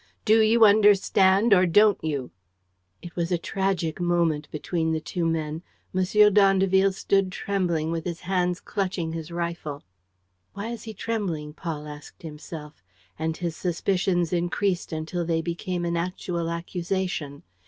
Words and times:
Do 0.25 0.41
you 0.41 0.65
understand 0.65 1.53
or 1.53 1.67
don't 1.67 2.03
you?" 2.03 2.31
It 3.03 3.15
was 3.15 3.31
a 3.31 3.37
tragic 3.37 3.99
moment 4.01 4.49
between 4.49 4.93
the 4.93 4.99
two 4.99 5.27
men. 5.27 5.61
M. 5.95 6.33
d'Andeville 6.33 6.91
stood 6.91 7.31
trembling, 7.31 7.91
with 7.91 8.05
his 8.05 8.21
hands 8.21 8.59
clutching 8.59 9.11
his 9.13 9.29
rifle. 9.29 9.83
"Why 10.53 10.69
is 10.69 10.85
he 10.85 10.95
trembling?" 10.95 11.53
Paul 11.53 11.85
asked 11.87 12.23
himself; 12.23 12.81
and 13.19 13.37
his 13.37 13.55
suspicions 13.55 14.33
increased 14.33 14.91
until 14.91 15.23
they 15.23 15.43
became 15.43 15.85
an 15.85 15.95
actual 15.95 16.49
accusation. 16.49 17.43